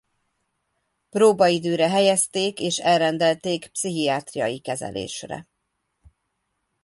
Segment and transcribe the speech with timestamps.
[1.09, 5.47] Próbaidőre helyezték és elrendelték pszichiátriai kezelésre.